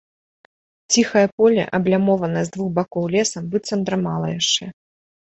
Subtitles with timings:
[0.93, 4.65] Ціхае поле, аблямованае з двух бакоў лесам, быццам драмала яшчэ.